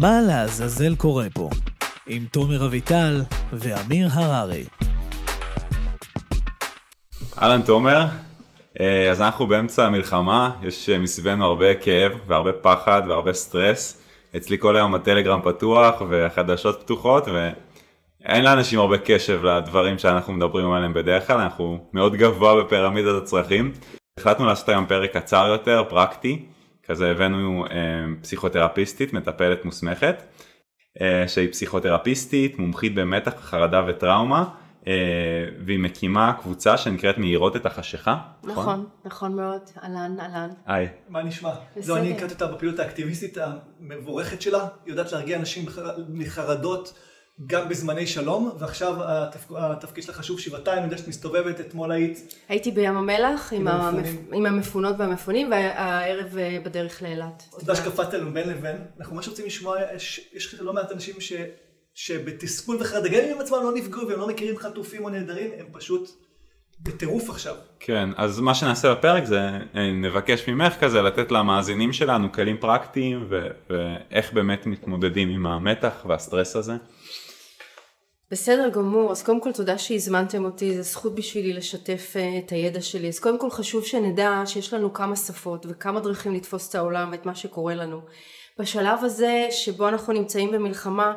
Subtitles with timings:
[0.00, 1.50] מה לעזאזל קורה פה?
[2.06, 3.22] עם תומר אביטל
[3.52, 4.64] ואמיר הררי.
[7.42, 8.06] אהלן תומר,
[8.80, 14.02] אה, אז אנחנו באמצע המלחמה, יש אה, מסביבנו הרבה כאב והרבה פחד והרבה סטרס.
[14.36, 20.94] אצלי כל היום הטלגרם פתוח והחדשות פתוחות ואין לאנשים הרבה קשב לדברים שאנחנו מדברים עליהם
[20.94, 23.72] בדרך כלל, אנחנו מאוד גבוה בפירמידת הצרכים.
[24.20, 26.44] החלטנו לעשות היום פרק קצר יותר, פרקטי,
[26.86, 27.70] כזה הבאנו אה,
[28.22, 30.22] פסיכותרפיסטית, מטפלת מוסמכת,
[31.00, 34.44] אה, שהיא פסיכותרפיסטית, מומחית במתח, חרדה וטראומה,
[34.86, 34.92] אה,
[35.66, 38.18] והיא מקימה קבוצה שנקראת מאירות את החשיכה.
[38.44, 40.50] נכון, נכון מאוד, אהלן, אהלן.
[40.66, 40.88] היי.
[41.08, 41.50] מה נשמע?
[41.70, 41.82] בסדר.
[41.82, 46.98] זו, אני הכרתי אותה בפעילות האקטיביסטית המבורכת שלה, היא יודעת להרגיע אנשים בחר- מחרדות
[47.46, 49.52] גם בזמני שלום, ועכשיו התפ...
[49.56, 53.80] התפקיד שלך חשוב שבעתיים, אני יודע שאת מסתובבת, אתמול היית, הייתי בים המלח עם, עם
[53.80, 54.08] המפ...
[54.32, 57.42] עם המפונות והמפונים, והערב אה, בדרך לאילת.
[57.58, 61.32] תודה שקפצת לנו בין לבין, אנחנו ממש רוצים לשמוע, יש, יש לא מעט אנשים ש...
[61.94, 65.66] שבתסכול וחרדה, גם אם הם עצמם לא נפגעו והם לא מכירים חטופים או נעדרים, הם
[65.72, 66.10] פשוט
[66.80, 67.54] בטירוף עכשיו.
[67.80, 69.40] כן, אז מה שנעשה בפרק זה
[69.76, 76.04] אה, נבקש ממך כזה לתת למאזינים שלנו כלים פרקטיים ו- ואיך באמת מתמודדים עם המתח
[76.08, 76.76] והסטרס הזה.
[78.30, 82.80] בסדר גמור, אז קודם כל תודה שהזמנתם אותי, זו זכות בשבילי לשתף אה, את הידע
[82.80, 83.08] שלי.
[83.08, 87.26] אז קודם כל חשוב שנדע שיש לנו כמה שפות וכמה דרכים לתפוס את העולם ואת
[87.26, 88.00] מה שקורה לנו.
[88.58, 91.14] בשלב הזה שבו אנחנו נמצאים במלחמה,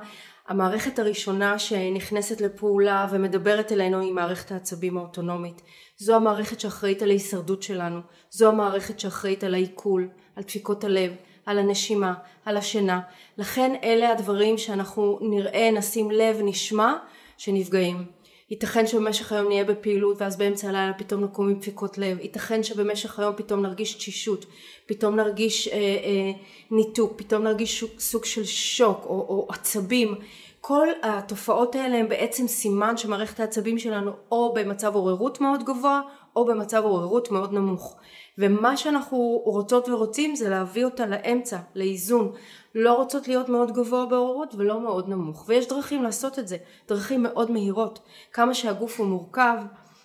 [0.48, 5.62] המערכת הראשונה שנכנסת לפעולה ומדברת אלינו היא מערכת העצבים האוטונומית.
[5.98, 11.12] זו המערכת שאחראית על ההישרדות שלנו, זו המערכת שאחראית על העיכול, על דפיקות הלב,
[11.50, 12.14] על הנשימה,
[12.46, 13.00] על השינה.
[13.38, 16.94] לכן אלה הדברים שאנחנו נראה, נשים לב, נשמע,
[17.38, 18.06] שנפגעים.
[18.50, 22.20] ייתכן שבמשך היום נהיה בפעילות ואז באמצע הלילה פתאום נקום עם דפיקות לב.
[22.20, 24.46] ייתכן שבמשך היום פתאום נרגיש תשישות,
[24.86, 26.32] פתאום נרגיש אה, אה,
[26.72, 30.16] ניתוק, פתאום נרגיש סוג של שוק או, או עצבים.
[30.62, 36.02] כל התופעות האלה הם בעצם סימן שמערכת העצבים שלנו או במצב עוררות מאוד גבוה
[36.36, 37.96] או במצב עוררות מאוד נמוך.
[38.40, 42.32] ומה שאנחנו רוצות ורוצים זה להביא אותה לאמצע, לאיזון.
[42.76, 45.46] לא רוצות להיות מאוד גבוה בעוררות ולא מאוד נמוך.
[45.48, 46.58] ויש דרכים לעשות את זה,
[46.88, 48.00] דרכים מאוד מהירות.
[48.34, 49.58] כמה שהגוף הוא מורכב,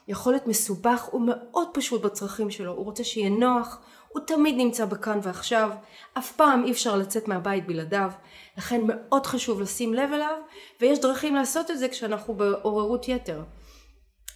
[0.09, 2.73] יכול להיות מסובך, הוא מאוד פשוט בצרכים שלו.
[2.73, 3.78] הוא רוצה שיהיה נוח,
[4.09, 5.71] הוא תמיד נמצא בכאן ועכשיו,
[6.19, 8.11] אף פעם אי אפשר לצאת מהבית בלעדיו.
[8.59, 10.37] לכן מאוד חשוב לשים לב אליו,
[10.81, 13.43] ויש דרכים לעשות את זה כשאנחנו בעוררות יתר.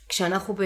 [0.09, 0.63] כשאנחנו ב...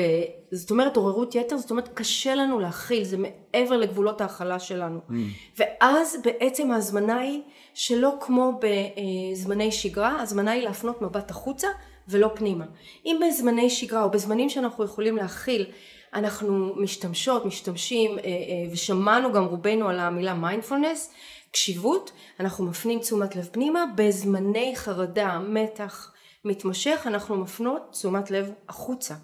[0.52, 5.00] זאת אומרת עוררות יתר, זאת אומרת קשה לנו להכיל, זה מעבר לגבולות ההכלה שלנו.
[5.08, 5.12] Mm.
[5.58, 7.42] ואז בעצם ההזמנה היא
[7.74, 11.68] שלא כמו בזמני שגרה, ההזמנה היא להפנות מבט החוצה
[12.08, 12.64] ולא פנימה.
[13.06, 15.66] אם בזמני שגרה או בזמנים שאנחנו יכולים להכיל,
[16.14, 21.12] אנחנו משתמשות, משתמשים, אה, אה, ושמענו גם רובנו על המילה מיינדפולנס,
[21.50, 26.12] קשיבות, אנחנו מפנים תשומת לב פנימה, בזמני חרדה, מתח,
[26.44, 29.14] מתמשך אנחנו מפנות תשומת לב החוצה.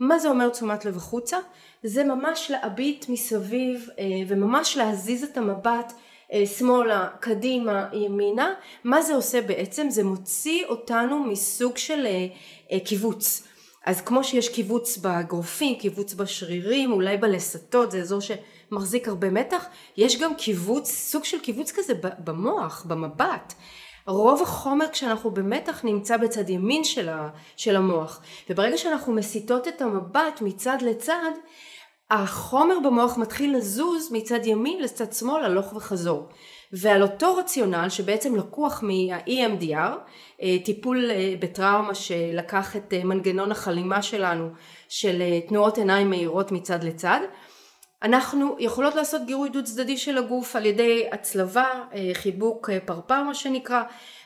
[0.00, 1.38] מה זה אומר תשומת לב החוצה?
[1.82, 5.92] זה ממש להביט מסביב אה, וממש להזיז את המבט
[6.32, 8.54] אה, שמאלה, קדימה, ימינה.
[8.84, 9.90] מה זה עושה בעצם?
[9.90, 12.06] זה מוציא אותנו מסוג של
[12.72, 13.42] אה, קיבוץ.
[13.86, 19.66] אז כמו שיש קיבוץ בגרופים, קיבוץ בשרירים, אולי בלסתות, זה אזור שמחזיק הרבה מתח,
[19.96, 21.92] יש גם קיבוץ, סוג של קיבוץ כזה
[22.24, 23.54] במוח, במבט.
[24.06, 28.20] רוב החומר כשאנחנו במתח נמצא בצד ימין של, ה, של המוח.
[28.50, 31.30] וברגע שאנחנו מסיטות את המבט מצד לצד
[32.10, 36.28] החומר במוח מתחיל לזוז מצד ימין לצד שמאל הלוך וחזור.
[36.72, 39.94] ועל אותו רציונל שבעצם לקוח מה-EMDR
[40.42, 44.48] אה, טיפול אה, בטראומה שלקח את אה, מנגנון החלימה שלנו
[44.88, 47.20] של תנועות עיניים מהירות מצד לצד
[48.02, 53.22] אנחנו יכולות לעשות גירוי דו צדדי של הגוף על ידי הצלבה, אה, חיבוק אה, פרפר
[53.22, 53.82] מה שנקרא,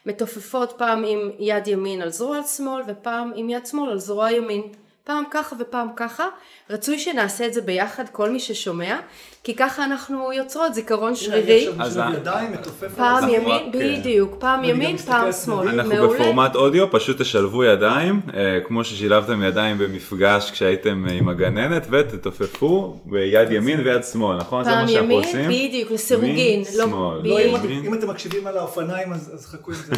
[0.06, 4.62] מתופפות פעם עם יד ימין על זרוע שמאל ופעם עם יד שמאל על זרוע ימין.
[5.04, 6.26] פעם ככה ופעם ככה,
[6.70, 8.96] רצוי שנעשה את זה ביחד כל מי ששומע,
[9.44, 11.68] כי ככה אנחנו יוצרות זיכרון שרירי,
[12.14, 15.68] ידיים, מתופף פעם ימין, אה, בדיוק, פעם ימין, פעם שמאל.
[15.68, 16.08] אנחנו.
[16.08, 22.96] בפורמט אודיו, פשוט תשלבו ידיים, אה, כמו ששילבתם ידיים במפגש כשהייתם אה, עם הגננת, ותתופפו
[23.04, 24.64] ביד ימין ויד שמאל, נכון?
[24.64, 25.48] זה פעם מה שאנחנו ימין, עושים?
[25.48, 27.20] בדיוק, לסירוגין, לא, שמאל.
[27.24, 27.56] לא, אם, בדיוק.
[27.64, 29.94] אתם- אם אתם מקשיבים על האופניים אז, אז חכו עם זה.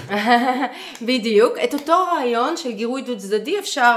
[1.09, 3.95] בדיוק, את אותו רעיון של גירוי דו צדדי אפשר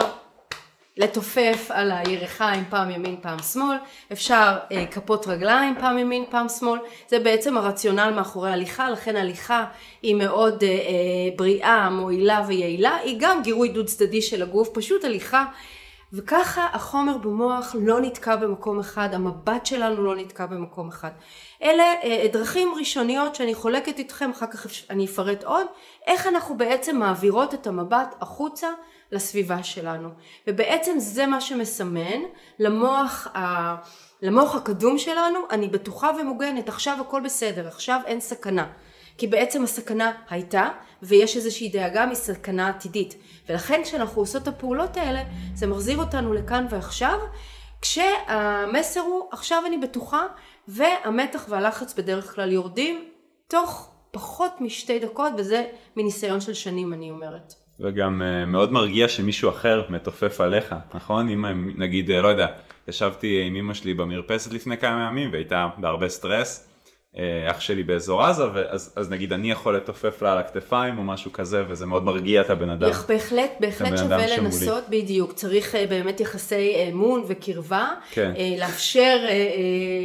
[0.97, 3.77] לתופף על הירכיים פעם ימין פעם שמאל,
[4.11, 9.65] אפשר אה, כפות רגליים פעם ימין פעם שמאל, זה בעצם הרציונל מאחורי הליכה, לכן הליכה
[10.01, 10.75] היא מאוד אה, אה,
[11.35, 15.45] בריאה, מועילה ויעילה, היא גם גירוי דו צדדי של הגוף, פשוט הליכה.
[16.13, 21.09] וככה החומר במוח לא נתקע במקום אחד, המבט שלנו לא נתקע במקום אחד.
[21.63, 25.67] אלה אה, דרכים ראשוניות שאני חולקת איתכם, אחר כך אני אפרט עוד,
[26.07, 28.67] איך אנחנו בעצם מעבירות את המבט החוצה
[29.15, 30.09] לסביבה שלנו.
[30.47, 32.21] ובעצם זה מה שמסמן
[32.59, 33.75] למוח, ה...
[34.21, 38.67] למוח הקדום שלנו, אני בטוחה ומוגנת, עכשיו הכל בסדר, עכשיו אין סכנה.
[39.17, 40.69] כי בעצם הסכנה הייתה,
[41.01, 43.15] ויש איזושהי דאגה מסכנה עתידית.
[43.49, 45.23] ולכן כשאנחנו עושות את הפעולות האלה,
[45.53, 47.19] זה מחזיר אותנו לכאן ועכשיו,
[47.81, 50.25] כשהמסר הוא, עכשיו אני בטוחה,
[50.67, 53.09] והמתח והלחץ בדרך כלל יורדים
[53.47, 55.65] תוך פחות משתי דקות, וזה
[55.95, 57.64] מניסיון של שנים אני אומרת.
[57.79, 61.29] וגם uh, מאוד מרגיע שמישהו אחר מתופף עליך, נכון?
[61.29, 61.45] אם
[61.77, 62.47] נגיד, uh, לא יודע,
[62.87, 66.74] ישבתי עם אמא שלי במרפסת לפני כמה ימים והייתה בהרבה סטרס, אה,
[67.51, 71.33] אח שלי באזור עזה, ואז, אז נגיד אני יכול לתופף לה על הכתפיים או משהו
[71.33, 72.89] כזה, וזה מאוד מרגיע את הבן אדם.
[73.07, 78.33] בהחלט, בהחלט שווה לנסות, בדיוק, צריך אה, באמת יחסי אמון וקרבה, כן.
[78.57, 79.17] לאפשר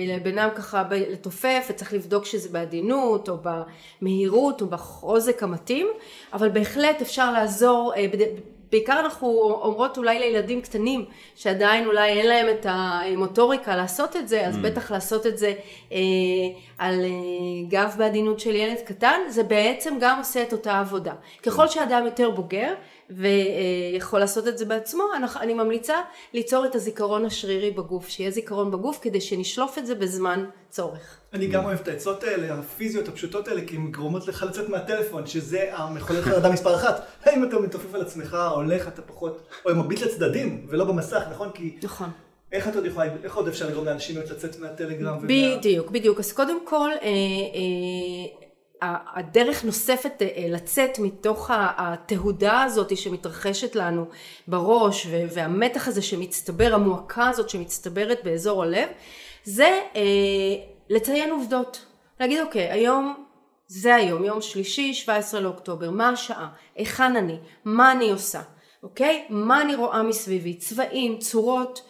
[0.08, 3.36] לבן אדם ככה לתופף, וצריך לבדוק שזה בעדינות, או
[4.02, 5.86] במהירות, או בחוזק המתאים,
[6.32, 7.92] אבל בהחלט אפשר לעזור,
[8.72, 9.28] בעיקר אנחנו
[9.62, 14.58] אומרות אולי לילדים קטנים שעדיין אולי אין להם את המוטוריקה לעשות את זה, אז mm.
[14.62, 15.54] בטח לעשות את זה
[15.92, 15.98] אה,
[16.78, 17.08] על אה,
[17.68, 21.12] גב בעדינות של ילד קטן, זה בעצם גם עושה את אותה עבודה.
[21.42, 22.74] ככל שאדם יותר בוגר
[23.10, 25.04] ויכול לעשות את זה בעצמו,
[25.40, 25.96] אני ממליצה
[26.32, 31.19] ליצור את הזיכרון השרירי בגוף, שיהיה זיכרון בגוף כדי שנשלוף את זה בזמן צורך.
[31.32, 35.26] אני גם אוהב את העצות האלה, הפיזיות הפשוטות האלה, כי הן גורמות לך לצאת מהטלפון,
[35.26, 37.06] שזה המחולל חרדה מספר אחת.
[37.24, 41.50] האם אתה מתעופף על עצמך, הולך, אתה פחות, או מביט לצדדים, ולא במסך, נכון?
[41.54, 41.76] כי...
[41.82, 42.08] נכון.
[42.52, 45.18] איך את עוד יכולה, איך עוד אפשר לגרום לאנשים לצאת מהטלגרם?
[45.26, 46.18] בדיוק, בדיוק.
[46.18, 47.08] אז קודם כל, אה,
[48.82, 54.06] אה, הדרך נוספת אה, לצאת מתוך התהודה הזאת שמתרחשת לנו
[54.48, 58.88] בראש, והמתח הזה שמצטבר, המועקה הזאת שמצטברת באזור הלב,
[59.44, 59.78] זה
[60.90, 61.86] לציין עובדות.
[62.20, 63.24] להגיד אוקיי, היום
[63.66, 68.40] זה היום, יום שלישי, 17 לאוקטובר, מה השעה, היכן אני, מה אני עושה,
[68.82, 69.26] אוקיי?
[69.28, 71.82] מה אני רואה מסביבי, צבעים, צורות.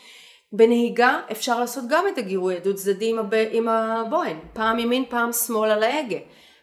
[0.52, 3.14] בנהיגה אפשר לעשות גם את הגירוי הדו צדדי
[3.52, 6.18] עם הבוהן, פעם ימין פעם שמאל על ההגה.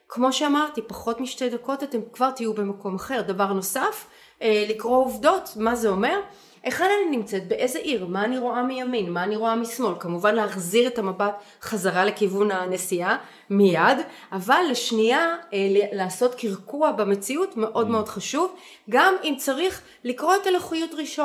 [0.08, 3.22] כמו שאמרתי, פחות משתי דקות אתם כבר תהיו במקום אחר.
[3.22, 4.08] דבר נוסף,
[4.42, 6.20] אה, לקרוא עובדות, מה זה אומר?
[6.64, 10.88] היכן אני נמצאת, באיזה עיר, מה אני רואה מימין, מה אני רואה משמאל, כמובן להחזיר
[10.88, 13.18] את המבט חזרה לכיוון הנסיעה
[13.50, 13.98] מיד,
[14.32, 18.56] אבל לשנייה אה, לעשות קרקוע במציאות מאוד מאוד חשוב,
[18.90, 21.24] גם אם צריך לקרוא את הלוחיות רישו,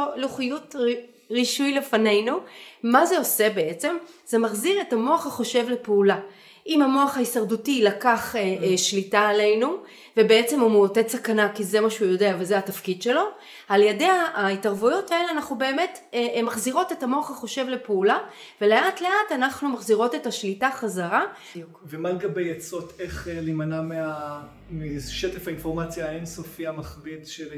[1.31, 2.38] רישוי לפנינו,
[2.82, 3.96] מה זה עושה בעצם?
[4.26, 6.19] זה מחזיר את המוח החושב לפעולה.
[6.67, 9.76] אם המוח ההישרדותי לקח אה, אה, שליטה עלינו
[10.17, 13.23] ובעצם הוא מאותת סכנה כי זה מה שהוא יודע וזה התפקיד שלו,
[13.69, 18.19] על ידי ההתערבויות האלה אנחנו באמת אה, מחזירות את המוח החושב לפעולה
[18.61, 21.25] ולאט לאט אנחנו מחזירות את השליטה חזרה.
[21.85, 24.41] ומה לגבי עצות איך להימנע מה...
[24.70, 27.49] משטף האינפורמציה האינסופי המכביד של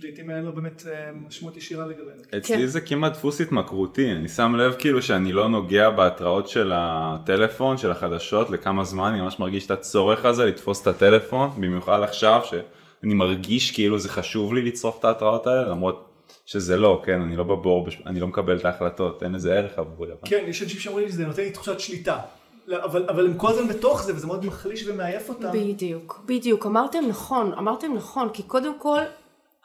[0.00, 2.22] לעיתים אין לו באמת אה, משמעות ישירה לגבינו.
[2.38, 2.66] אצלי כן.
[2.66, 7.90] זה כמעט דפוס התמכרותי, אני שם לב כאילו שאני לא נוגע בהתראות של הטלפון, של
[7.90, 13.14] החדשות, לכמה זמן, אני ממש מרגיש את הצורך הזה לתפוס את הטלפון, במיוחד עכשיו שאני
[13.14, 16.10] מרגיש כאילו זה חשוב לי לצרוך את ההתראות האלה, למרות
[16.46, 20.10] שזה לא, כן, אני לא בבור, אני לא מקבל את ההחלטות, אין איזה ערך עבורי.
[20.24, 22.18] כן, יש אנשים שאומרים שזה נותן לי תחושת שליטה.
[22.66, 25.50] לא, אבל, אבל הם כל הזמן בתוך זה וזה מאוד מחליש ומעייף אותם.
[25.52, 29.00] בדיוק, בדיוק, אמרתם נכון, אמרתם נכון, כי קודם כל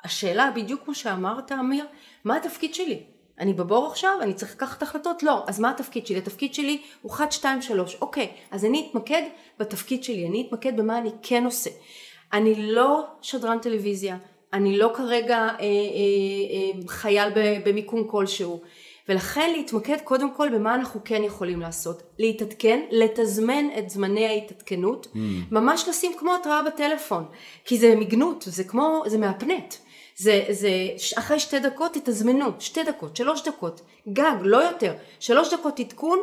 [0.03, 1.85] השאלה בדיוק כמו שאמרת אמיר,
[2.23, 3.03] מה התפקיד שלי?
[3.39, 5.23] אני בבור עכשיו, אני צריך לקחת החלטות?
[5.23, 5.43] לא.
[5.47, 6.17] אז מה התפקיד שלי?
[6.17, 7.97] התפקיד שלי הוא 1, 2, 3.
[8.01, 9.21] אוקיי, אז אני אתמקד
[9.59, 11.69] בתפקיד שלי, אני אתמקד במה אני כן עושה.
[12.33, 14.17] אני לא שדרן טלוויזיה,
[14.53, 17.29] אני לא כרגע אה, אה, אה, חייל
[17.65, 18.61] במיקום כלשהו.
[19.09, 22.03] ולכן להתמקד קודם כל במה אנחנו כן יכולים לעשות.
[22.19, 25.17] להתעדכן, לתזמן את זמני ההתעדכנות, mm.
[25.51, 27.25] ממש לשים כמו התראה בטלפון,
[27.65, 29.75] כי זה מגנות, זה כמו, זה מהפנט.
[30.19, 30.69] זה, זה
[31.17, 33.81] אחרי שתי דקות תתזמנו, שתי דקות, שלוש דקות,
[34.13, 36.19] גג, לא יותר, שלוש דקות עדכון,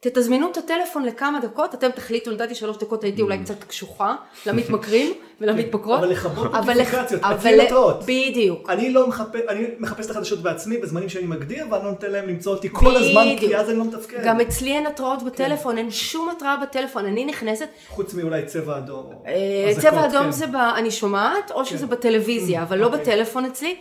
[0.00, 4.14] תתזמנו את הטלפון לכמה דקות, אתם תחליטו, נתתי שלוש דקות, הייתי אולי קצת קשוחה
[4.46, 5.98] למתמכרים ולמתמכרות.
[6.00, 8.02] אבל לכבות נוטיפיקציות, תציל התראות.
[8.02, 8.70] בדיוק.
[8.70, 12.28] אני לא מחפש, אני מחפש את החדשות בעצמי בזמנים שאני מגדיר, ואני לא נותן להם
[12.28, 14.24] למצוא אותי כל הזמן, כי אז אני לא מתפקד.
[14.24, 17.68] גם אצלי אין התראות בטלפון, אין שום התראה בטלפון, אני נכנסת.
[17.88, 19.12] חוץ מאולי צבע אדום.
[19.26, 20.30] אה, צבע אדום כן.
[20.30, 21.92] זה, אני שומעת, או שזה כן.
[21.92, 23.00] בטלוויזיה, אבל לא אוקיי.
[23.00, 23.76] בטלפון אצלי.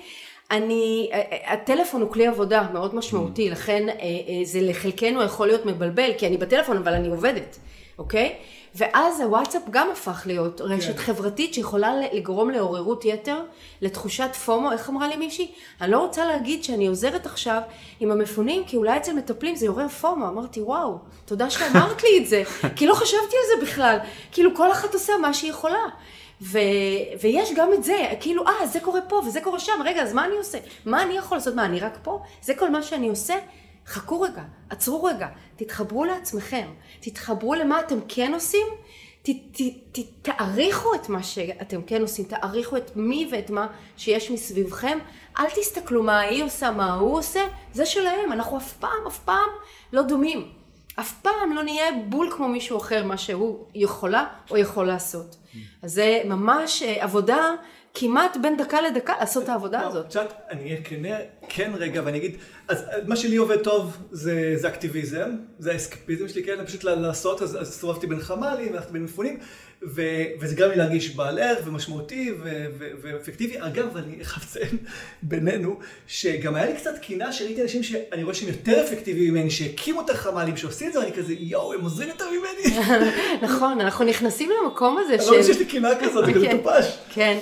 [0.52, 3.88] אני, אה, אה, הטלפון הוא כלי עבודה מאוד משמעותי, לכן
[4.44, 7.58] זה לחלקנו יכול להיות מבלבל, כי אני בטלפון אבל אני עובדת.
[7.98, 8.36] אוקיי?
[8.76, 11.02] ואז הוואטסאפ גם הפך להיות רשת כן.
[11.02, 13.42] חברתית שיכולה לגרום לעוררות יתר,
[13.82, 15.52] לתחושת פומו, איך אמרה לי מישהי?
[15.82, 17.62] אני לא רוצה להגיד שאני עוזרת עכשיו
[18.00, 20.28] עם המפונים, כי אולי אצל מטפלים זה יעורר פומו.
[20.28, 22.44] אמרתי, וואו, תודה שאמרת לי את זה,
[22.76, 23.98] כי לא חשבתי על זה בכלל.
[24.32, 25.86] כאילו, כל אחת עושה מה שהיא יכולה.
[26.42, 26.60] ו...
[27.22, 30.26] ויש גם את זה, כאילו, אה, זה קורה פה וזה קורה שם, רגע, אז מה
[30.26, 30.58] אני עושה?
[30.86, 31.56] מה אני יכול לעשות?
[31.56, 32.22] מה, אני רק פה?
[32.42, 33.36] זה כל מה שאני עושה?
[33.88, 36.68] חכו רגע, עצרו רגע, תתחברו לעצמכם,
[37.00, 38.68] תתחברו למה אתם כן עושים,
[39.22, 39.62] ת, ת,
[39.92, 44.98] ת, תעריכו את מה שאתם כן עושים, תעריכו את מי ואת מה שיש מסביבכם,
[45.40, 47.42] אל תסתכלו מה היא עושה, מה הוא עושה,
[47.74, 49.50] זה שלהם, אנחנו אף פעם, אף פעם
[49.94, 50.52] לא דומים.
[51.00, 55.36] אף פעם לא נהיה בול כמו מישהו אחר, מה שהוא יכולה או יכול לעשות.
[55.82, 57.52] אז זה ממש אה, עבודה
[57.94, 60.06] כמעט בין דקה לדקה לעשות את העבודה לא, הזאת.
[60.06, 61.16] את יודעת, אני אהיה כנה,
[61.50, 62.38] כן רגע, ואני אגיד,
[62.68, 67.42] אז אה, מה שלי עובד טוב זה, זה אקטיביזם, זה האסקפיזם שלי, כן, פשוט לעשות,
[67.42, 69.40] אז אז הסתובבתי בין חמ"לים, הלכתי בין מפונים,
[70.40, 73.56] וזה גרם לי להרגיש בעל ערך ומשמעותי ו, ו, ואפקטיבי.
[73.60, 74.78] אגב, אני חייב לציין
[75.24, 80.02] בינינו, שגם היה לי קצת קינה שראיתי אנשים שאני רואה שהם יותר אפקטיביים ממני, שהקימו
[80.02, 82.78] את החמ"לים, שעושים את זה, ואני כזה, יואו, הם עוזרים יותר ממני.
[83.48, 86.58] נכון, אנחנו נכנסים למקום הזה אני לא חושב שיש לי קינה כזאת, זה כן.
[86.58, 86.98] מטופש.
[87.14, 87.38] כן.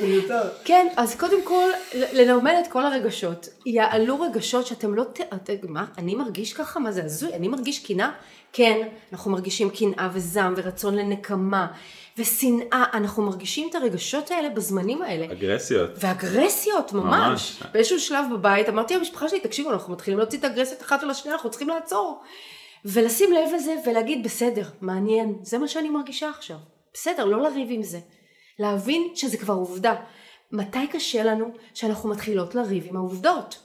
[0.65, 3.49] כן, אז קודם כל, ל- לנרמל את כל הרגשות.
[3.65, 5.03] יעלו רגשות שאתם לא
[5.63, 6.79] מה, אני מרגיש ככה?
[6.79, 7.33] מה זה הזוי?
[7.33, 8.09] אני מרגיש קנאה?
[8.53, 11.67] כן, אנחנו מרגישים קנאה וזעם ורצון לנקמה
[12.17, 12.85] ושנאה.
[12.93, 15.25] אנחנו מרגישים את הרגשות האלה בזמנים האלה.
[15.31, 15.89] אגרסיות.
[15.97, 17.29] ואגרסיות, ממש.
[17.61, 17.63] ממש.
[17.73, 21.35] באיזשהו שלב בבית אמרתי למשפחה שלי, תקשיבו, אנחנו מתחילים להוציא את האגרסיות אחת על השנייה,
[21.35, 22.21] אנחנו צריכים לעצור.
[22.85, 26.57] ולשים לב לזה ולהגיד, בסדר, מעניין, זה מה שאני מרגישה עכשיו.
[26.93, 27.99] בסדר, לא לריב עם זה.
[28.59, 29.95] להבין שזה כבר עובדה.
[30.51, 33.59] מתי קשה לנו שאנחנו מתחילות לריב עם העובדות?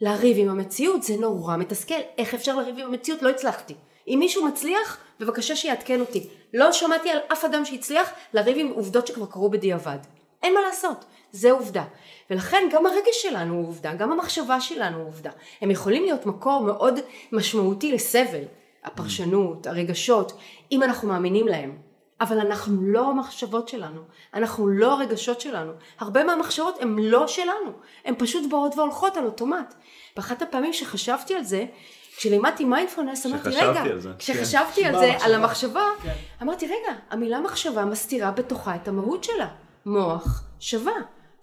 [0.00, 1.94] לריב עם המציאות זה נורא מתסכל.
[2.18, 3.22] איך אפשר לריב עם המציאות?
[3.22, 3.74] לא הצלחתי.
[4.08, 6.28] אם מישהו מצליח, בבקשה שיעדכן אותי.
[6.54, 9.98] לא שמעתי על אף אדם שהצליח לריב עם עובדות שכבר קרו בדיעבד.
[10.42, 11.84] אין מה לעשות, זה עובדה.
[12.30, 15.30] ולכן גם הרגש שלנו הוא עובדה, גם המחשבה שלנו הוא עובדה.
[15.60, 17.00] הם יכולים להיות מקור מאוד
[17.32, 18.44] משמעותי לסבל,
[18.84, 20.32] הפרשנות, הרגשות,
[20.72, 21.78] אם אנחנו מאמינים להם.
[22.20, 24.00] אבל אנחנו לא המחשבות שלנו,
[24.34, 25.72] אנחנו לא הרגשות שלנו.
[25.98, 27.72] הרבה מהמחשבות הן לא שלנו,
[28.04, 29.74] הן פשוט באות והולכות על אוטומט.
[30.16, 31.66] באחת הפעמים שחשבתי על זה,
[32.16, 35.26] כשלימדתי מיינדפולנס, אמרתי, רגע, על זה." כשחשבתי על זה, המחשבה?
[35.26, 36.14] על המחשבה, כן.
[36.42, 39.48] אמרתי, רגע, המילה מחשבה מסתירה בתוכה את המהות שלה.
[39.86, 40.92] מוח שווה.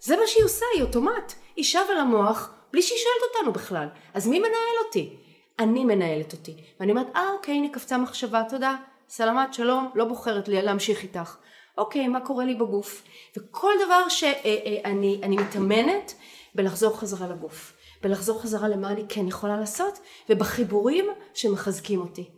[0.00, 1.32] זה מה שהיא עושה, היא אוטומט.
[1.56, 3.88] היא שווה למוח בלי שהיא שואלת אותנו בכלל.
[4.14, 5.16] אז מי מנהל אותי?
[5.58, 6.56] אני מנהלת אותי.
[6.80, 8.76] ואני אומרת, אה, אוקיי, הנה קפצה מחשבה, תודה.
[9.08, 11.36] סלמת, שלום, לא בוחרת לי להמשיך איתך.
[11.78, 13.02] אוקיי, מה קורה לי בגוף?
[13.36, 16.14] וכל דבר שאני אני מתאמנת
[16.54, 17.71] בלחזור חזרה לגוף.
[18.02, 19.98] בלחזור חזרה למה אני כן יכולה לעשות,
[20.30, 21.04] ובחיבורים
[21.34, 22.30] שמחזקים אותי.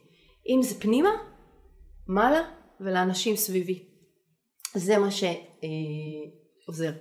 [0.49, 1.11] אם זה פנימה,
[2.07, 2.41] מעלה,
[2.81, 3.85] ולאנשים סביבי.
[4.75, 6.93] זה מה שעוזר.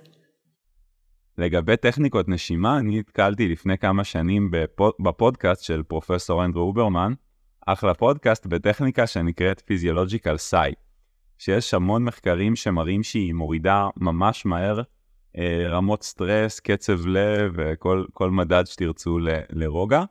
[1.38, 7.12] לגבי טכניקות נשימה, אני נתקלתי לפני כמה שנים בפוד, בפודקאסט של פרופסור אנדרו אוברמן,
[7.66, 10.72] אחלה פודקאסט בטכניקה שנקראת פיזיולוג'יקל סאי,
[11.38, 14.82] שיש המון מחקרים שמראים שהיא מורידה ממש מהר
[15.68, 20.04] רמות סטרס, קצב לב וכל כל מדד שתרצו ל, לרוגע.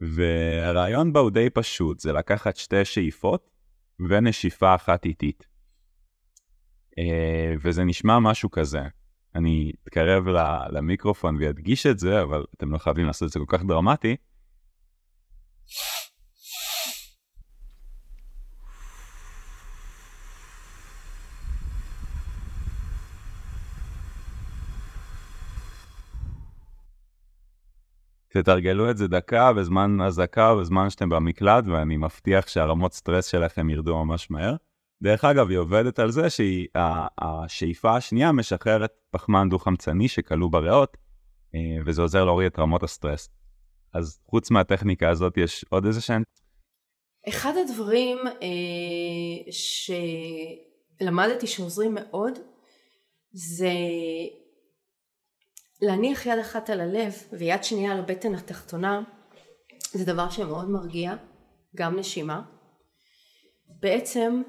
[0.00, 3.50] והרעיון בה הוא די פשוט, זה לקחת שתי שאיפות
[4.08, 5.46] ונשיפה אחת איטית.
[6.98, 8.82] אה, וזה נשמע משהו כזה.
[9.34, 10.24] אני אתקרב
[10.70, 14.16] למיקרופון ואדגיש את זה, אבל אתם לא חייבים לעשות את זה כל כך דרמטי.
[28.32, 34.04] תתרגלו את זה דקה בזמן אזעקה, בזמן שאתם במקלט, ואני מבטיח שהרמות סטרס שלכם ירדו
[34.04, 34.54] ממש מהר.
[35.02, 40.96] דרך אגב, היא עובדת על זה שהשאיפה השנייה משחררת פחמן דו-חמצני שכלוא בריאות,
[41.54, 43.28] אה, וזה עוזר להוריד את רמות הסטרס.
[43.94, 46.22] אז חוץ מהטכניקה הזאת, יש עוד איזה שהן?
[47.28, 49.52] אחד הדברים אה,
[51.00, 52.32] שלמדתי שעוזרים מאוד
[53.32, 53.72] זה
[55.82, 59.02] להניח יד אחת על הלב ויד שנייה על הבטן התחתונה
[59.92, 61.14] זה דבר שמאוד מרגיע,
[61.76, 62.42] גם נשימה.
[63.80, 64.42] בעצם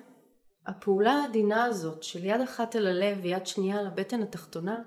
[0.67, 4.79] הפעולה העדינה הזאת של יד אחת על הלב ויד שנייה על הבטן התחתונה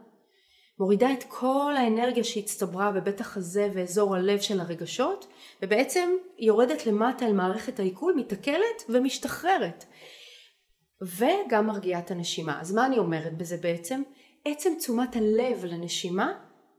[0.78, 5.26] מורידה את כל האנרגיה שהצטברה בבית החזה ואזור הלב של הרגשות
[5.62, 9.84] ובעצם יורדת למטה אל מערכת העיכול, מתעכלת ומשתחררת
[11.02, 12.60] וגם מרגיעה את הנשימה.
[12.60, 14.02] אז מה אני אומרת בזה בעצם?
[14.44, 16.32] עצם תשומת הלב לנשימה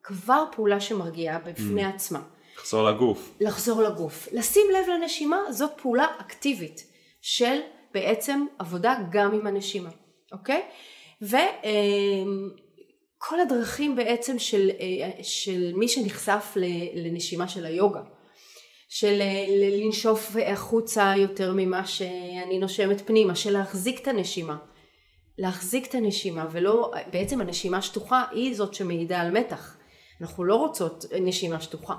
[0.04, 1.90] כבר פעולה שמרגיעה בפני Mm.
[1.90, 2.22] עצמה.
[2.58, 3.34] לחזור לגוף.
[3.42, 4.28] לחזור לגוף.
[4.32, 6.88] לשים לב לנשימה זאת פעולה אקטיבית
[7.22, 7.60] של
[7.94, 9.90] בעצם עבודה גם עם הנשימה,
[10.32, 10.62] אוקיי?
[11.22, 11.40] וכל
[13.40, 14.70] הדרכים בעצם של,
[15.22, 16.54] של מי שנחשף
[16.96, 18.02] לנשימה של היוגה,
[18.90, 19.22] של
[19.84, 24.58] לנשוף החוצה יותר ממה שאני נושמת פנימה, של להחזיק את הנשימה.
[25.38, 29.78] להחזיק את הנשימה ולא, בעצם הנשימה שטוחה היא זאת שמעידה על מתח.
[30.22, 31.96] אנחנו לא רוצות נשימה שטוחה.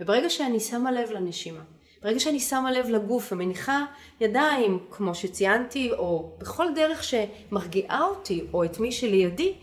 [0.00, 1.60] וברגע שאני שמה לב לנשימה,
[2.02, 3.84] ברגע שאני שמה לב לגוף ומניחה
[4.20, 9.54] ידיים, כמו שציינתי, או בכל דרך שמרגיעה אותי, או את מי שלידי,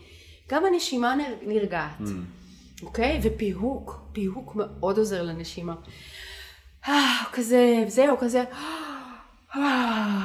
[0.48, 2.00] גם הנשימה נרגעת.
[2.00, 2.82] Mm.
[2.82, 3.20] אוקיי?
[3.22, 5.74] ופיהוק, פיהוק מאוד עוזר לנשימה.
[6.88, 8.44] אה, כזה, זהו, כזה,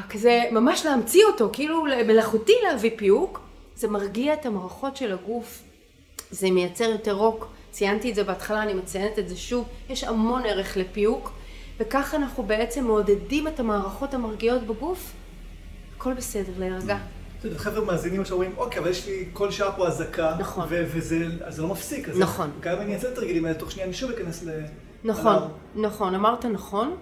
[0.10, 3.40] כזה ממש להמציא אותו, כאילו מלאכותי להביא פיהוק,
[3.76, 5.64] זה מרגיע את המערכות של הגוף,
[6.32, 10.42] זה מייצר יותר רוק, ציינתי את זה בהתחלה, אני מציינת את זה שוב, יש המון
[10.46, 11.32] ערך לפיהוק,
[11.80, 15.12] וככה אנחנו בעצם מעודדים את המערכות המרגיעות בגוף,
[15.98, 16.98] הכל בסדר, להירגע.
[17.56, 20.68] חבר'ה מאזינים שאומרים, אוקיי, אבל יש לי כל שעה פה אזעקה, נכון.
[20.70, 21.28] וזה
[21.58, 22.10] לא מפסיק.
[22.10, 22.52] נכון.
[22.60, 24.50] גם אם אני אעשה את הרגילים האלה, תוך שנייה אני שוב אכנס ל...
[25.04, 25.38] נכון,
[25.76, 26.96] נכון, אמרת נכון.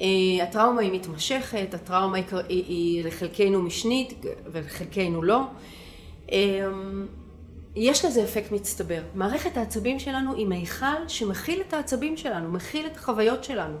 [0.00, 0.02] Uh,
[0.42, 5.40] הטראומה היא מתמשכת, הטראומה היא, היא, לחלקנו משנית ולחלקנו לא.
[6.26, 6.32] Uh,
[7.76, 9.02] יש לזה אפקט מצטבר.
[9.14, 13.76] מערכת העצבים שלנו היא מיכל שמכיל את העצבים שלנו, מכיל את החוויות שלנו.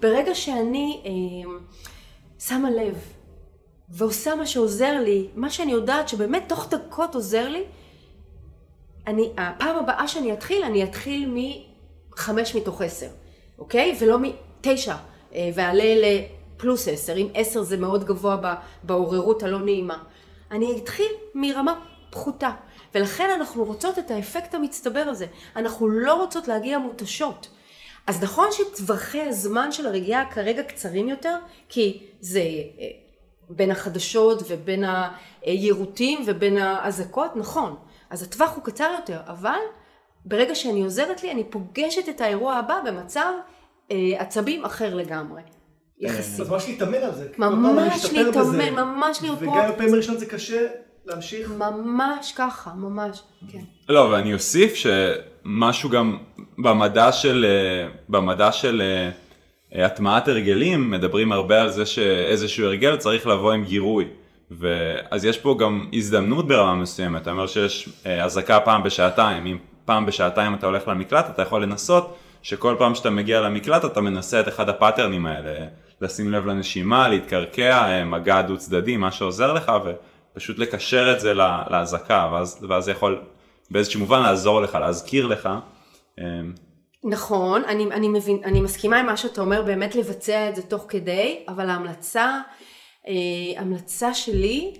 [0.00, 1.08] ברגע שאני uh,
[2.38, 2.98] שמה לב
[3.88, 7.62] ועושה מה שעוזר לי, מה שאני יודעת שבאמת תוך דקות עוזר לי,
[9.06, 13.08] אני, הפעם הבאה שאני אתחיל, אני אתחיל מחמש מתוך עשר,
[13.58, 13.96] אוקיי?
[14.00, 14.96] ולא מתשע.
[15.34, 19.98] אה, ואעלה לפלוס עשר, אם עשר זה מאוד גבוה בעוררות הלא נעימה.
[20.50, 22.50] אני אתחיל מרמה פחותה,
[22.94, 25.26] ולכן אנחנו רוצות את האפקט המצטבר הזה.
[25.56, 27.48] אנחנו לא רוצות להגיע מותשות.
[28.06, 31.36] אז נכון שטווחי הזמן של הרגיעה כרגע קצרים יותר,
[31.68, 32.86] כי זה אה,
[33.50, 34.84] בין החדשות ובין
[35.42, 37.76] היירוטים ובין האזעקות, נכון.
[38.10, 39.58] אז הטווח הוא קצר יותר, אבל
[40.24, 43.32] ברגע שאני עוזרת לי, אני פוגשת את האירוע הבא במצב
[44.18, 45.42] עצבים אחר לגמרי.
[46.00, 46.40] יחסית.
[46.40, 47.28] אז ממש להתאמן על זה.
[47.38, 49.46] ממש להתאמן, ממש פרקטי.
[49.46, 50.66] וגם בפעמים הראשונות זה קשה
[51.06, 51.50] להמשיך.
[51.58, 53.22] ממש ככה, ממש,
[53.52, 53.58] כן.
[53.88, 56.18] לא, ואני אוסיף שמשהו גם
[56.58, 58.82] במדע של, אה, במדע של
[59.74, 64.04] אה, הטמעת הרגלים, מדברים הרבה על זה שאיזשהו הרגל צריך לבוא עם גירוי.
[64.50, 67.88] ואז יש פה גם הזדמנות ברמה מסוימת, אתה אומר שיש
[68.24, 73.10] אזעקה פעם בשעתיים, אם פעם בשעתיים אתה הולך למקלט, אתה יכול לנסות שכל פעם שאתה
[73.10, 75.66] מגיע למקלט אתה מנסה את אחד הפאטרנים האלה,
[76.00, 79.72] לשים לב לנשימה, להתקרקע, אה, מגע דו צדדי, מה שעוזר לך,
[80.34, 81.34] ופשוט לקשר את זה
[81.70, 83.22] לאזעקה, ואז, ואז זה יכול
[83.70, 85.48] באיזשהו מובן לעזור לך, להזכיר לך.
[86.18, 86.24] אה,
[87.04, 90.84] נכון, אני, אני, מבין, אני מסכימה עם מה שאתה אומר, באמת לבצע את זה תוך
[90.88, 92.40] כדי, אבל ההמלצה,
[93.08, 94.74] אה, המלצה שלי,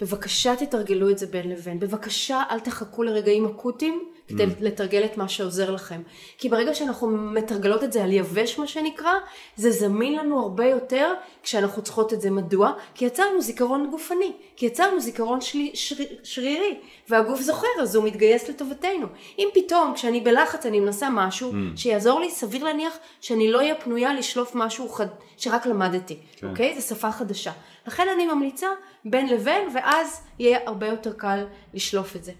[0.00, 4.48] בבקשה תתרגלו את זה בין לבין, בבקשה אל תחכו לרגעים אקוטיים, כדי mm.
[4.60, 6.02] לתרגל את מה שעוזר לכם.
[6.38, 9.12] כי ברגע שאנחנו מתרגלות את זה על יבש מה שנקרא,
[9.56, 12.30] זה זמין לנו הרבה יותר כשאנחנו צריכות את זה.
[12.30, 12.72] מדוע?
[12.94, 16.78] כי יצרנו זיכרון גופני, כי יצרנו זיכרון שלי, שר, שרירי,
[17.08, 19.06] והגוף זוכר אז הוא מתגייס לטובתנו.
[19.38, 21.54] אם פתאום כשאני בלחץ אני מנסה משהו mm.
[21.76, 26.48] שיעזור לי, סביר להניח שאני לא אהיה פנויה לשלוף משהו חד, שרק למדתי, כן.
[26.48, 26.80] אוקיי?
[26.80, 27.52] זו שפה חדשה.
[27.86, 28.68] לכן אני ממליצה
[29.04, 32.32] בין לבין, ואז יהיה הרבה יותר קל לשלוף את זה.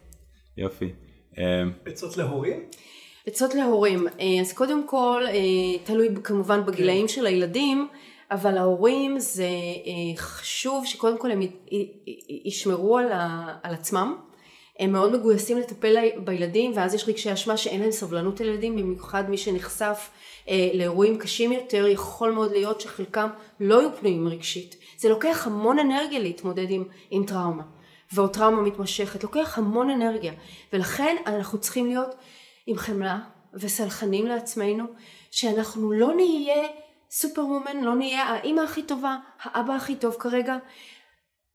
[0.57, 0.93] יופי.
[1.39, 2.67] אמ, עצות להורים?
[3.27, 7.13] עצות להורים, אה, אז קודם כל אה, תלוי כמובן בגילאים כן.
[7.13, 7.89] של הילדים,
[8.31, 9.45] אבל ההורים זה
[9.87, 11.41] אה, חשוב שקודם כל הם
[12.45, 13.07] ישמרו על,
[13.63, 14.17] על עצמם,
[14.79, 19.37] הם מאוד מגויסים לטפל בילדים ואז יש רגשי אשמה שאין להם סבלנות לילדים, במיוחד מי
[19.37, 20.11] שנחשף
[20.75, 23.29] לאירועים קשים יותר, יכול מאוד להיות שחלקם
[23.61, 24.77] לא יהיו פנויים רגשית.
[24.99, 27.63] זה לוקח המון אנרגיה להתמודד עם, עם טראומה.
[28.13, 30.33] ועוד טראומה מתמשכת, לוקח המון אנרגיה,
[30.73, 32.15] ולכן אנחנו צריכים להיות
[32.67, 33.19] עם חמלה
[33.55, 34.85] וסלחנים לעצמנו,
[35.31, 36.69] שאנחנו לא נהיה
[37.11, 40.57] סופרמומן, לא נהיה האימא הכי טובה, האבא הכי טוב כרגע.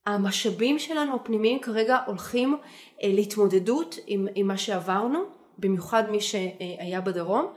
[0.05, 2.57] המשאבים שלנו הפנימיים כרגע הולכים
[3.03, 5.19] אה, להתמודדות עם, עם מה שעברנו,
[5.57, 7.53] במיוחד מי שהיה בדרום,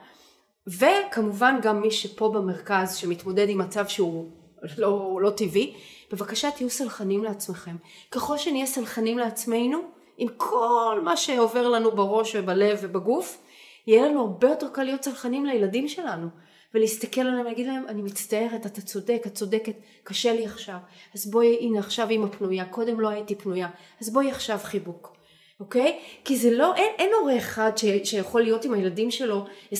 [0.78, 4.30] וכמובן גם מי שפה במרכז שמתמודד עם מצב שהוא
[4.78, 5.74] לא, לא טבעי,
[6.12, 7.76] בבקשה תהיו סלחנים לעצמכם.
[8.10, 9.78] ככל שנהיה סלחנים לעצמנו,
[10.18, 13.42] עם כל מה שעובר לנו בראש ובלב ובגוף,
[13.86, 16.28] יהיה לנו הרבה יותר קל להיות סלחנים לילדים שלנו.
[16.74, 20.76] ולהסתכל עליהם ולהגיד להם, אני מצטערת, אתה צודק, את צודקת, קשה לי עכשיו.
[21.14, 23.68] אז בואי, הנה עכשיו אימא פנויה, קודם לא הייתי פנויה,
[24.00, 25.16] אז בואי עכשיו חיבוק.
[25.60, 25.98] אוקיי?
[26.24, 29.76] כי זה לא, אין, אין הורה אחד ש, שיכול להיות עם הילדים שלו 24-7,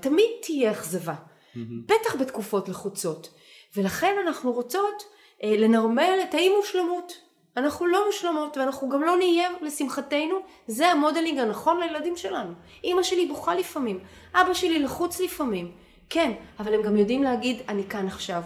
[0.00, 1.14] תמיד תהיה אכזבה.
[1.14, 1.58] Mm-hmm.
[1.86, 3.30] בטח בתקופות לחוצות.
[3.76, 5.02] ולכן אנחנו רוצות
[5.42, 7.12] אה, לנרמל את האי מושלמות.
[7.56, 12.52] אנחנו לא מושלמות ואנחנו גם לא נהיה לשמחתנו, זה המודלינג הנכון לילדים שלנו.
[12.84, 14.00] אימא שלי בוכה לפעמים,
[14.34, 15.72] אבא שלי לחוץ לפעמים,
[16.10, 18.42] כן, אבל הם גם יודעים להגיד אני כאן עכשיו.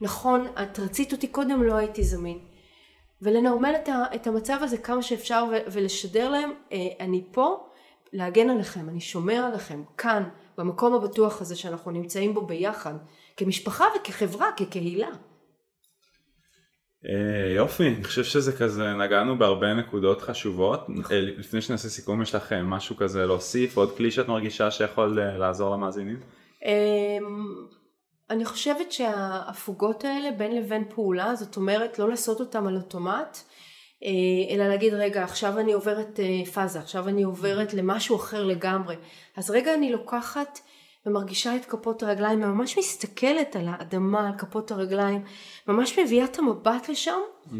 [0.00, 2.38] נכון, את רצית אותי קודם, לא הייתי זמין.
[3.22, 7.68] ולנרמל את, ה, את המצב הזה כמה שאפשר ו, ולשדר להם, אה, אני פה
[8.12, 10.28] להגן עליכם, אני שומר עליכם, כאן,
[10.58, 12.94] במקום הבטוח הזה שאנחנו נמצאים בו ביחד,
[13.36, 15.08] כמשפחה וכחברה, כקהילה.
[17.06, 20.80] אה, יופי, אני חושב שזה כזה, נגענו בהרבה נקודות חשובות.
[21.10, 25.74] אה, לפני שנעשה סיכום, יש לך משהו כזה להוסיף, עוד כלי שאת מרגישה שיכול לעזור
[25.74, 26.20] למאזינים?
[28.30, 33.38] אני חושבת שההפוגות האלה בין לבין פעולה, זאת אומרת לא לעשות אותם על אוטומט,
[34.50, 36.20] אלא להגיד רגע עכשיו אני עוברת
[36.52, 38.96] פאזה, עכשיו אני עוברת למשהו אחר לגמרי.
[39.36, 40.60] אז רגע אני לוקחת
[41.06, 45.24] ומרגישה את כפות הרגליים וממש מסתכלת על האדמה, על כפות הרגליים,
[45.66, 47.20] ממש מביאה את המבט לשם.
[47.46, 47.54] Mm.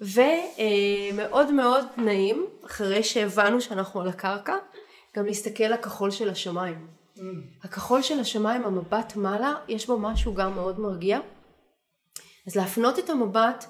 [0.00, 4.56] ומאוד מאוד נעים, אחרי שהבנו שאנחנו על הקרקע,
[5.16, 6.97] גם להסתכל לכחול של השמיים.
[7.18, 7.64] Mm.
[7.64, 11.18] הכחול של השמיים, המבט מעלה, יש בו משהו גם מאוד מרגיע.
[12.46, 13.64] אז להפנות את המבט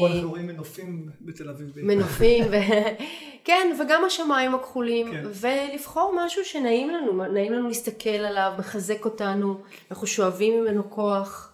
[0.00, 1.68] פה אנחנו רואים מנופים בתל אביב.
[1.76, 2.54] מנופים, ו...
[3.46, 5.24] כן, וגם השמיים הכחולים, כן.
[5.40, 11.52] ולבחור משהו שנעים לנו, נעים לנו להסתכל עליו, מחזק אותנו, אנחנו שואבים ממנו כוח.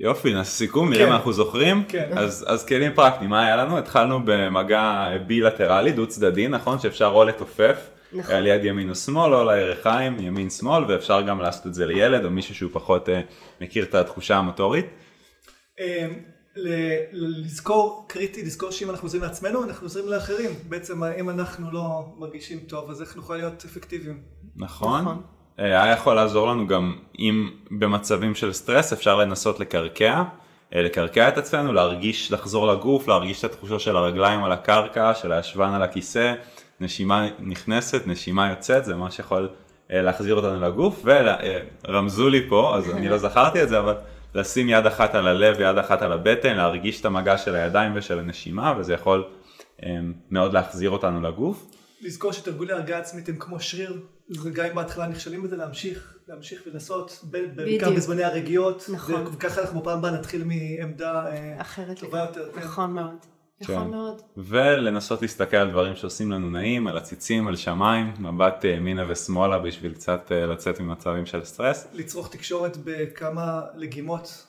[0.00, 1.10] יופי, נעשה סיכום, נראה כן.
[1.10, 1.84] מה אנחנו זוכרים.
[1.88, 2.10] כן.
[2.18, 3.78] אז, אז כלים פרקטיים, מה היה לנו?
[3.78, 6.78] התחלנו במגע בילטרלי, דו צדדי, נכון?
[6.78, 7.90] שאפשר או לתופף.
[8.12, 8.34] נכון.
[8.34, 12.24] על יד ימין או שמאל או לירכיים, ימין שמאל, ואפשר גם לעשות את זה לילד
[12.24, 13.12] או מישהו שהוא פחות uh,
[13.60, 14.86] מכיר את התחושה המוטורית.
[15.80, 15.84] אמ,
[17.12, 20.50] לזכור, קריטי, לזכור שאם אנחנו עוזרים לעצמנו, אנחנו עוזרים לאחרים.
[20.68, 24.22] בעצם אם אנחנו לא מרגישים טוב, אז איך נוכל להיות אפקטיביים?
[24.56, 25.00] נכון.
[25.00, 25.22] נכון.
[25.58, 30.22] אה, היה יכול לעזור לנו גם אם במצבים של סטרס אפשר לנסות לקרקע,
[30.74, 35.32] אה, לקרקע את עצמנו, להרגיש, לחזור לגוף, להרגיש את התחושה של הרגליים על הקרקע, של
[35.32, 36.34] הישבן על הכיסא,
[36.80, 39.48] נשימה נכנסת, נשימה יוצאת, זה מה שיכול
[39.92, 41.04] אה, להחזיר אותנו לגוף,
[41.84, 43.94] ורמזו לי פה, אז אני לא זכרתי את זה, אבל
[44.34, 48.18] לשים יד אחת על הלב ויד אחת על הבטן, להרגיש את המגע של הידיים ושל
[48.18, 49.24] הנשימה, וזה יכול
[49.80, 49.84] um,
[50.30, 51.70] מאוד להחזיר אותנו לגוף.
[52.00, 54.00] לזכור שתרגולי הרגעה עצמית הם כמו שריר,
[54.42, 59.26] וגם אם בהתחלה נכשלים בזה, להמשיך, להמשיך ולעשות, בעיקר בזמני הרגיעות, נכון.
[59.32, 62.52] וככה אנחנו פעם הבאה נתחיל מעמדה אה, אחרת טובה יותר.
[62.54, 62.60] כן.
[62.60, 63.14] נכון מאוד.
[63.60, 63.90] נכון כן.
[63.90, 64.22] מאוד.
[64.36, 69.58] ולנסות להסתכל על דברים שעושים לנו נעים, על עציצים, על שמיים, מבט אה, ימינה ושמאלה
[69.58, 71.86] בשביל קצת אה, לצאת ממצבים של סטרס.
[71.92, 74.46] לצרוך תקשורת בכמה לגימות,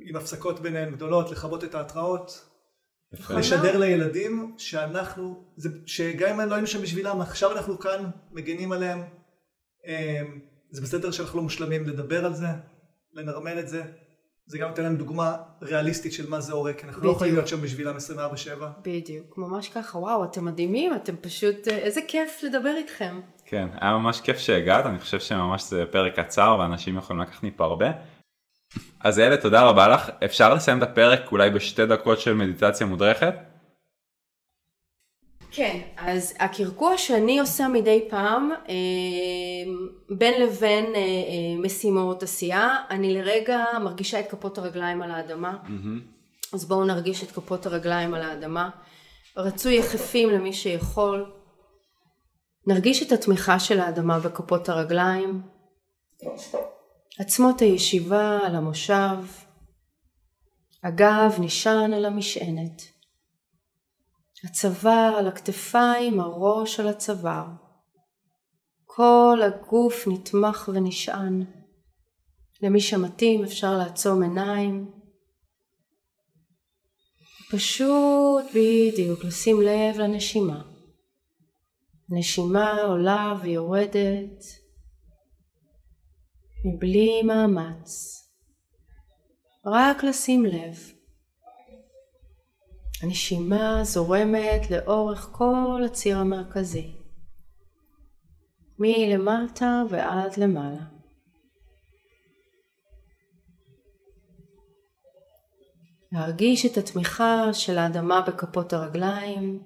[0.00, 2.44] עם הפסקות ביניהן גדולות, לכבות את ההתראות.
[3.30, 9.02] לשדר לילדים שאנחנו, זה, שגם אם לא היינו שם בשבילם, עכשיו אנחנו כאן, מגנים עליהם.
[9.86, 10.22] אה,
[10.70, 12.46] זה בסדר שאנחנו לא מושלמים לדבר על זה,
[13.12, 13.82] לנרמל את זה,
[14.46, 17.04] זה גם נותן להם דוגמה ריאליסטית של מה זה הורה, כי אנחנו בדיוק.
[17.04, 18.66] לא יכולים להיות שם בשבילם 24/7.
[18.82, 23.20] בדיוק, ממש ככה, וואו, אתם מדהימים, אתם פשוט, אה, איזה כיף לדבר איתכם.
[23.46, 27.64] כן, היה ממש כיף שהגעת, אני חושב שממש זה פרק קצר ואנשים יכולים לקחת מפה
[27.64, 27.86] הרבה.
[29.00, 30.10] אז אלה, תודה רבה לך.
[30.24, 33.34] אפשר לסיים את הפרק אולי בשתי דקות של מדיטציה מודרכת?
[35.50, 38.74] כן, אז הקרקוע שאני עושה מדי פעם, אה,
[40.18, 46.54] בין לבין אה, אה, משימות עשייה, אני לרגע מרגישה את כפות הרגליים על האדמה, mm-hmm.
[46.54, 48.70] אז בואו נרגיש את כפות הרגליים על האדמה.
[49.36, 51.32] רצוי יחפים למי שיכול.
[52.66, 55.42] נרגיש את התמיכה של האדמה בכפות הרגליים.
[57.18, 59.16] עצמות הישיבה על המושב.
[60.82, 62.82] הגב נשען על המשענת.
[64.44, 67.46] הצוואר על הכתפיים, הראש על הצוואר.
[68.96, 71.44] כל הגוף נתמך ונשען.
[72.62, 74.90] למי שמתאים אפשר לעצום עיניים.
[77.50, 80.62] פשוט בדיוק לשים לב לנשימה.
[82.08, 84.44] נשימה עולה ויורדת
[86.64, 88.20] מבלי מאמץ.
[89.66, 90.78] רק לשים לב.
[93.02, 97.03] הנשימה זורמת לאורך כל הציר המרכזי,
[98.78, 100.84] מלמטה ועד למעלה.
[106.12, 109.62] להרגיש את התמיכה של האדמה בכפות הרגליים,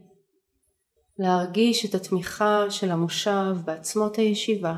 [1.18, 4.76] להרגיש את התמיכה של המושב בעצמות הישיבה,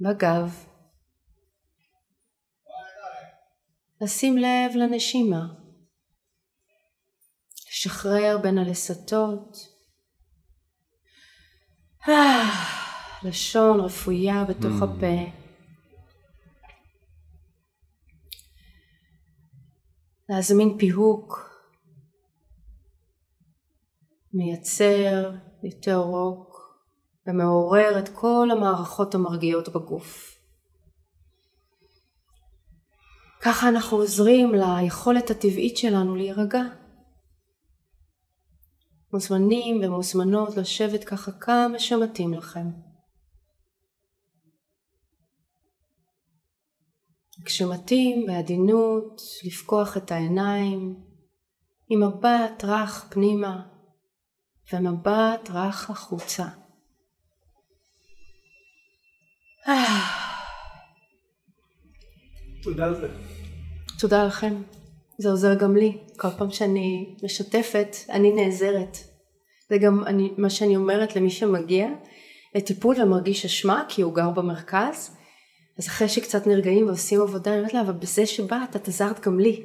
[0.00, 0.64] בגב.
[4.00, 5.46] לשים לב לנשימה.
[7.70, 9.77] לשחרר בין הלסתות.
[13.22, 14.84] לשון רפויה בתוך mm.
[14.84, 15.30] הפה.
[20.28, 21.50] להזמין פיהוק,
[24.32, 26.78] מייצר יותר רוק
[27.26, 30.38] ומעורר את כל המערכות המרגיעות בגוף.
[33.40, 36.62] ככה אנחנו עוזרים ליכולת הטבעית שלנו להירגע.
[39.12, 42.66] מוזמנים ומוזמנות לשבת ככה כמה שמתאים לכם.
[47.44, 50.96] כשמתאים בעדינות לפקוח את העיניים
[51.88, 53.62] עם מבט רך פנימה
[54.72, 56.48] ומבט רך החוצה.
[62.62, 63.08] תודה על זה.
[63.98, 64.62] תודה לכם.
[65.18, 66.07] זה עוזר גם לי.
[66.18, 68.98] כל פעם שאני משתפת, אני נעזרת.
[69.70, 71.88] זה גם אני, מה שאני אומרת למי שמגיע
[72.54, 75.16] לטיפול ומרגיש אשמה, כי הוא גר במרכז.
[75.78, 79.40] אז אחרי שקצת נרגעים ועושים עבודה, אני אומרת לה, אבל בזה שבאת, את עזרת גם
[79.40, 79.62] לי.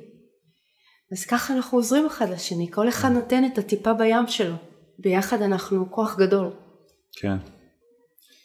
[1.11, 4.55] אז ככה אנחנו עוזרים אחד לשני, כל אחד נותן את הטיפה בים שלו.
[4.99, 6.51] ביחד אנחנו כוח גדול.
[7.15, 7.37] כן.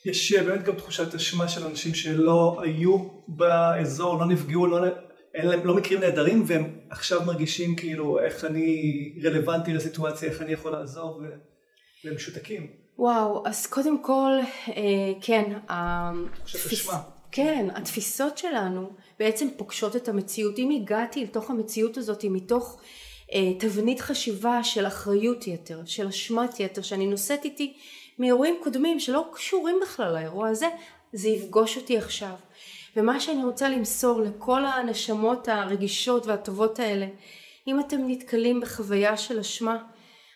[0.04, 4.86] יש אה, באמת גם תחושת אשמה של אנשים שלא היו באזור, לא נפגעו, לא,
[5.38, 10.52] אין להם, לא מכירים נהדרים והם עכשיו מרגישים כאילו איך אני רלוונטי לסיטואציה, איך אני
[10.52, 11.22] יכול לעזור
[12.04, 12.66] והם משותקים.
[12.98, 14.30] וואו, אז קודם כל,
[14.68, 17.00] אה, כן, אשמה.
[17.32, 20.58] כן, התפיסות שלנו בעצם פוגשות את המציאות.
[20.58, 22.80] אם הגעתי לתוך המציאות הזאת מתוך
[23.34, 27.76] אה, תבנית חשיבה של אחריות יתר, של אשמת יתר, שאני נושאת איתי
[28.18, 30.66] מאירועים קודמים שלא קשורים בכלל לאירוע הזה,
[31.12, 32.34] זה יפגוש אותי עכשיו.
[32.98, 37.06] ומה שאני רוצה למסור לכל הנשמות הרגישות והטובות האלה,
[37.66, 39.76] אם אתם נתקלים בחוויה של אשמה,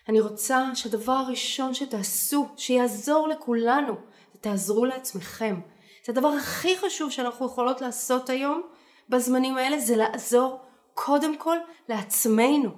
[0.09, 3.95] אני רוצה שהדבר הראשון שתעשו, שיעזור לכולנו,
[4.41, 5.59] תעזרו לעצמכם.
[6.05, 8.61] זה הדבר הכי חשוב שאנחנו יכולות לעשות היום
[9.09, 10.59] בזמנים האלה, זה לעזור
[10.93, 11.57] קודם כל
[11.89, 12.69] לעצמנו.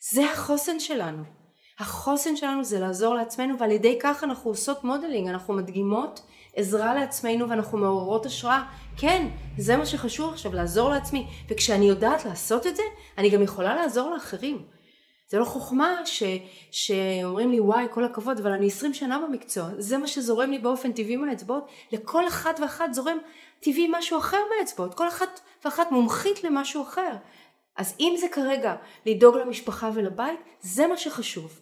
[0.00, 1.39] זה החוסן שלנו.
[1.80, 6.20] החוסן שלנו זה לעזור לעצמנו ועל ידי כך אנחנו עושות מודלינג, אנחנו מדגימות
[6.56, 8.62] עזרה לעצמנו ואנחנו מעוררות השראה.
[8.96, 11.26] כן, זה מה שחשוב עכשיו, לעזור לעצמי.
[11.48, 12.82] וכשאני יודעת לעשות את זה,
[13.18, 14.62] אני גם יכולה לעזור לאחרים.
[15.28, 16.22] זה לא חוכמה ש,
[16.70, 20.92] שאומרים לי וואי כל הכבוד אבל אני 20 שנה במקצוע זה מה שזורם לי באופן
[20.92, 23.18] טבעי מהאצבעות לכל אחת ואחת זורם
[23.60, 27.12] טבעי משהו אחר מהאצבעות כל אחת ואחת מומחית למשהו אחר
[27.76, 28.74] אז אם זה כרגע
[29.06, 31.60] לדאוג למשפחה ולבית זה מה שחשוב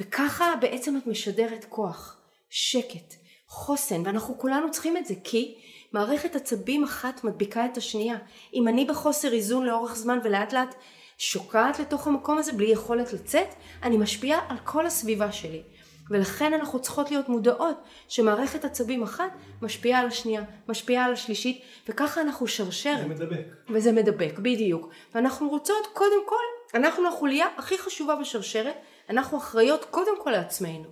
[0.00, 2.16] וככה בעצם את משדרת כוח
[2.50, 3.14] שקט
[3.46, 5.54] חוסן ואנחנו כולנו צריכים את זה כי
[5.92, 8.16] מערכת עצבים אחת מדביקה את השנייה
[8.54, 10.74] אם אני בחוסר איזון לאורך זמן ולאט לאט
[11.20, 13.48] שוקעת לתוך המקום הזה בלי יכולת לצאת,
[13.82, 15.62] אני משפיעה על כל הסביבה שלי.
[16.10, 17.76] ולכן אנחנו צריכות להיות מודעות
[18.08, 22.98] שמערכת עצבים אחת משפיעה על השנייה, משפיעה על השלישית, וככה אנחנו שרשרת.
[22.98, 23.46] זה מדבק.
[23.68, 24.88] וזה מדבק, בדיוק.
[25.14, 28.74] ואנחנו רוצות קודם כל, אנחנו החוליה הכי חשובה בשרשרת,
[29.10, 30.84] אנחנו אחראיות קודם כל לעצמנו.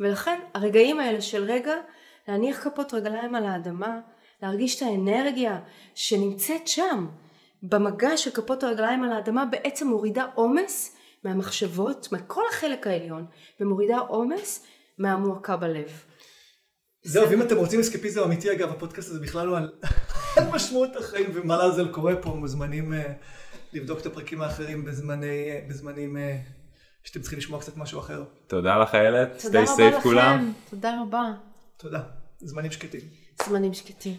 [0.00, 1.74] ולכן הרגעים האלה של רגע
[2.28, 4.00] להניח כפות רגליים על האדמה,
[4.42, 5.60] להרגיש את האנרגיה
[5.94, 7.06] שנמצאת שם,
[7.62, 13.26] במגע של כפות הרגליים על האדמה בעצם מורידה עומס מהמחשבות, מכל החלק העליון,
[13.60, 14.66] ומורידה עומס
[14.98, 16.02] מהמועקה בלב.
[17.02, 19.72] זהו, ואם אתם רוצים אסקפיזם אמיתי, אגב, הפודקאסט הזה בכלל הוא על,
[20.54, 22.96] משמעות החיים ומה לעזל קורה פה, מוזמנים uh,
[23.72, 26.57] לבדוק את הפרקים האחרים בזמני, uh, בזמנים uh,
[27.08, 28.24] שאתם צריכים לשמוע קצת משהו אחר.
[28.46, 30.36] תודה לך איילת, תודה stay רבה safe כולם.
[30.36, 31.32] לכם, תודה רבה.
[31.76, 32.00] תודה,
[32.38, 33.00] זמנים שקטים.
[33.46, 34.16] זמנים שקטים.